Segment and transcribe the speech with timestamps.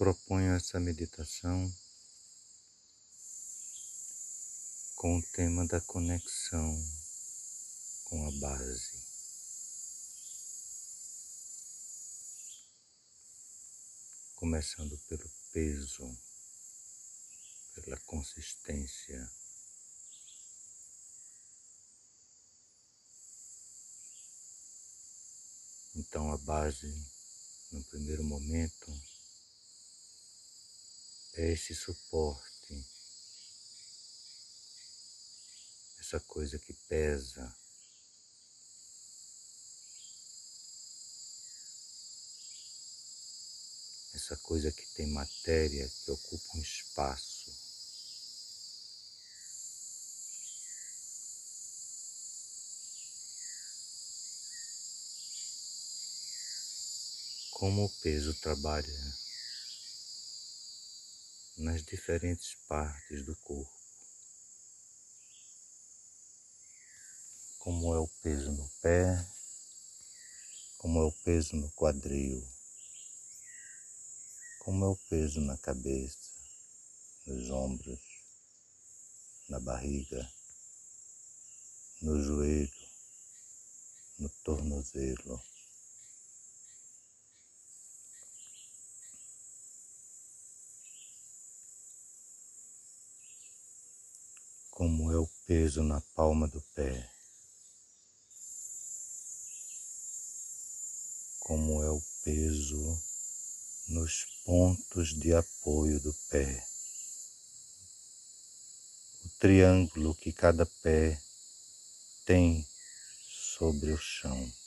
[0.00, 1.70] proponho essa meditação
[4.94, 6.82] com o tema da conexão
[8.04, 8.98] com a base.
[14.36, 16.18] Começando pelo peso,
[17.74, 19.30] pela consistência.
[25.94, 26.90] Então a base,
[27.70, 28.90] no primeiro momento,
[31.34, 32.84] esse suporte,
[35.98, 37.56] essa coisa que pesa.
[44.12, 47.50] Essa coisa que tem matéria, que ocupa um espaço.
[57.52, 59.29] Como o peso trabalha
[61.60, 63.70] nas diferentes partes do corpo.
[67.58, 69.28] Como é o peso no pé,
[70.78, 72.42] como é o peso no quadril,
[74.60, 76.30] como é o peso na cabeça,
[77.26, 78.00] nos ombros,
[79.46, 80.32] na barriga,
[82.00, 82.88] no joelho,
[84.18, 85.42] no tornozelo.
[94.80, 97.06] Como é o peso na palma do pé,
[101.38, 102.98] como é o peso
[103.88, 106.66] nos pontos de apoio do pé,
[109.22, 111.20] o triângulo que cada pé
[112.24, 112.66] tem
[113.28, 114.59] sobre o chão.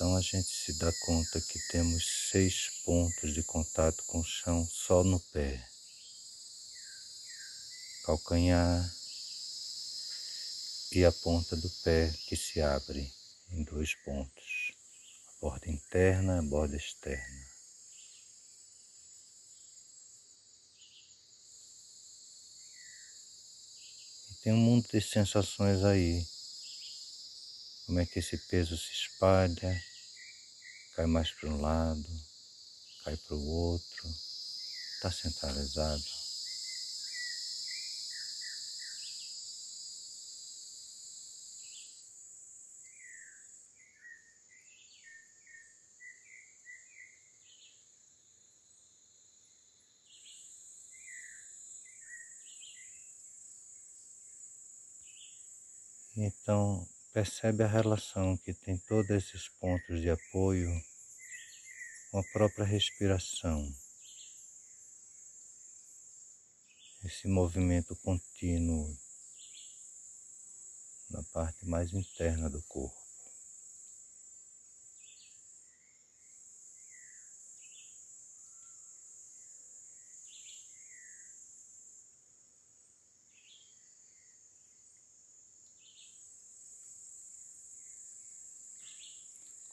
[0.00, 4.66] Então a gente se dá conta que temos seis pontos de contato com o chão
[4.66, 5.62] só no pé.
[8.06, 8.90] Calcanhar
[10.92, 13.12] e a ponta do pé que se abre
[13.50, 14.72] em dois pontos,
[15.28, 17.46] a borda interna e a borda externa.
[24.30, 26.26] E tem um mundo de sensações aí.
[27.84, 29.89] Como é que esse peso se espalha,
[30.94, 32.08] cai mais para um lado,
[33.04, 34.14] cai para o outro,
[34.96, 36.02] está centralizado.
[56.16, 60.70] Então, percebe a relação que tem todos esses pontos de apoio
[62.10, 63.68] com a própria respiração.
[67.04, 68.96] Esse movimento contínuo
[71.10, 73.09] na parte mais interna do corpo.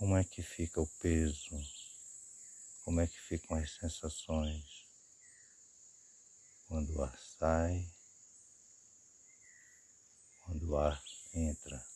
[0.00, 1.60] Como é que fica o peso
[2.86, 4.64] como é que ficam as sensações
[6.66, 7.86] quando o ar sai,
[10.40, 11.02] quando o ar
[11.34, 11.89] entra.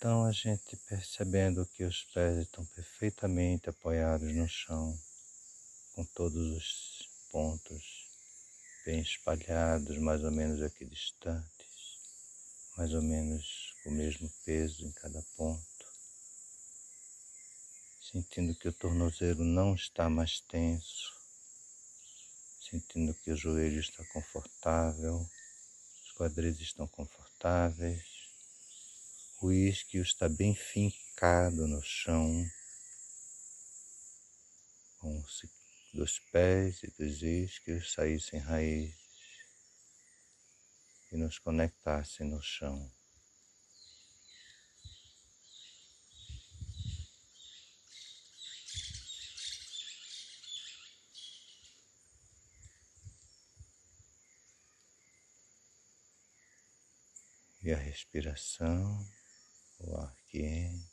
[0.00, 4.98] Então a gente percebendo que os pés estão perfeitamente apoiados no chão,
[5.94, 8.08] com todos os pontos
[8.86, 11.98] bem espalhados, mais ou menos aqui distantes,
[12.78, 15.86] mais ou menos com o mesmo peso em cada ponto,
[18.10, 21.12] sentindo que o tornozelo não está mais tenso,
[22.70, 25.28] sentindo que o joelho está confortável,
[26.06, 28.19] os quadris estão confortáveis
[29.40, 32.46] o isquio está bem fincado no chão,
[34.98, 35.50] como se
[35.94, 39.00] dos pés e dos isquios saíssem raízes
[41.10, 42.92] e nos conectassem no chão.
[57.62, 59.06] E a respiração,
[59.80, 60.90] o ar que entra,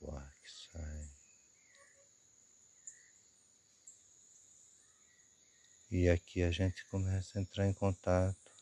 [0.00, 1.10] o ar que sai.
[5.90, 8.52] E aqui a gente começa a entrar em contato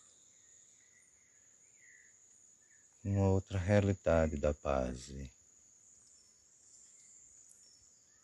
[3.03, 5.31] com uma outra realidade da base.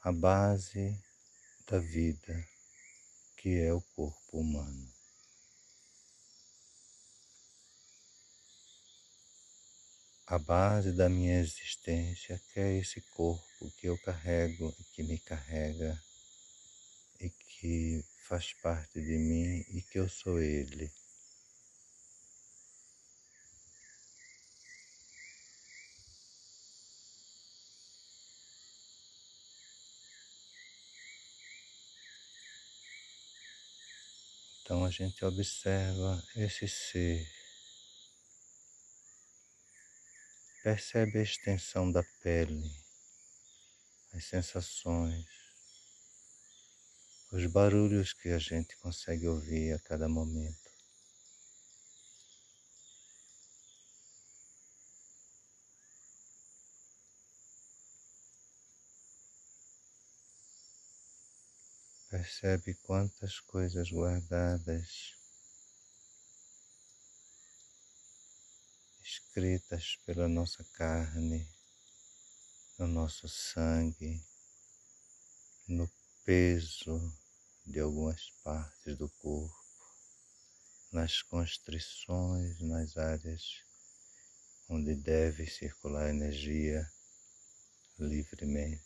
[0.03, 0.99] A base
[1.67, 2.55] da vida
[3.37, 4.94] que é o corpo humano.
[10.27, 15.19] A base da minha existência que é esse corpo que eu carrego e que me
[15.19, 16.03] carrega
[17.21, 20.91] e que faz parte de mim e que eu sou ele.
[34.63, 37.31] Então a gente observa esse ser,
[40.65, 42.75] percebe a extensão da pele,
[44.15, 45.27] as sensações,
[47.31, 50.71] os barulhos que a gente consegue ouvir a cada momento.
[62.09, 65.15] Percebe quantas coisas guardadas,
[69.15, 71.49] escritas pela nossa carne,
[72.77, 74.21] no nosso sangue,
[75.69, 75.89] no
[76.25, 77.01] peso
[77.65, 79.55] de algumas partes do corpo,
[80.91, 83.63] nas constrições, nas áreas
[84.69, 86.91] onde deve circular energia
[88.01, 88.83] livremente.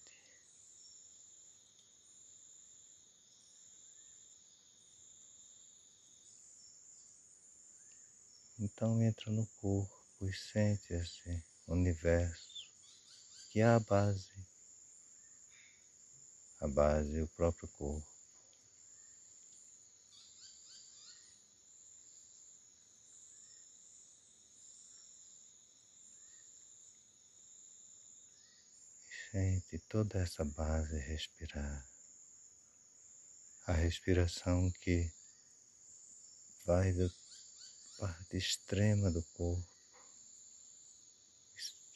[8.58, 12.48] Então entra no corpo e sente esse universo
[13.50, 14.46] que é a base,
[16.60, 18.06] a base o próprio corpo.
[29.30, 31.86] Sente toda essa base respirar.
[33.66, 35.12] A respiração que
[36.64, 37.12] vai do
[37.98, 39.77] parte extrema do corpo,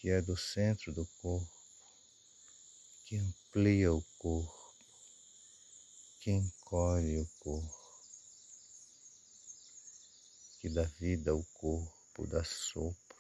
[0.03, 1.49] que é do centro do corpo,
[3.05, 4.75] que amplia o corpo,
[6.19, 8.03] que encolhe o corpo,
[10.61, 13.17] que dá vida ao corpo, dá sopro.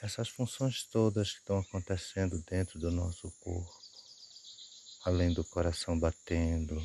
[0.00, 3.78] Essas funções todas que estão acontecendo dentro do nosso corpo,
[5.04, 6.80] além do coração batendo,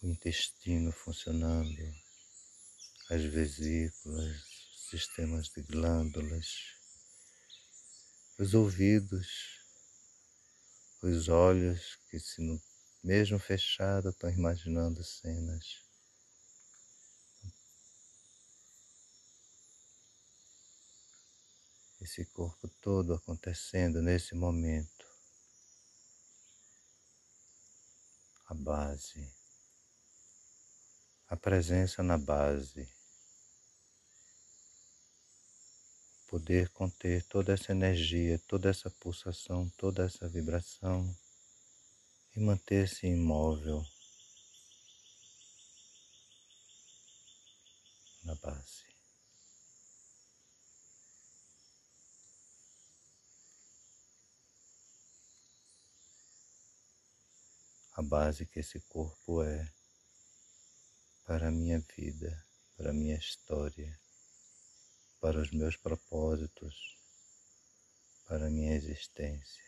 [0.00, 2.07] o intestino funcionando,
[3.10, 4.42] as vesículas,
[4.90, 6.74] sistemas de glândulas,
[8.38, 9.58] os ouvidos,
[11.02, 12.60] os olhos que se no,
[13.02, 15.82] mesmo fechado estão imaginando cenas.
[22.00, 25.06] Esse corpo todo acontecendo nesse momento.
[28.46, 29.38] A base
[31.28, 32.88] a presença na base,
[36.28, 41.16] poder conter toda essa energia, toda essa pulsação, toda essa vibração
[42.36, 43.82] e manter-se imóvel
[48.22, 48.86] na base.
[57.96, 59.72] A base que esse corpo é
[61.24, 63.98] para a minha vida, para a minha história,
[65.20, 66.96] para os meus propósitos,
[68.26, 69.64] para a minha existência.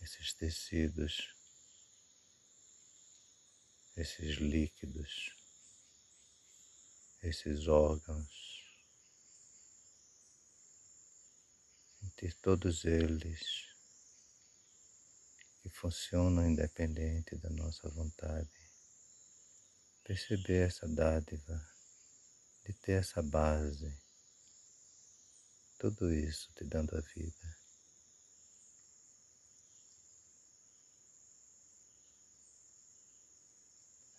[0.00, 1.34] Esses tecidos,
[3.96, 5.34] esses líquidos,
[7.22, 8.48] esses órgãos,
[12.00, 13.67] sentir todos eles
[15.80, 18.50] funcionam independente da nossa vontade.
[20.02, 21.54] Perceber essa dádiva
[22.64, 23.96] de ter essa base,
[25.78, 27.58] tudo isso te dando a vida.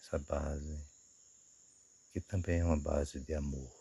[0.02, 0.88] Essa base
[2.14, 3.79] que também é uma base de amor.